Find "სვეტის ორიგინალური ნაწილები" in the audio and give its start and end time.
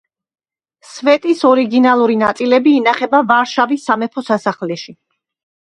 0.93-2.75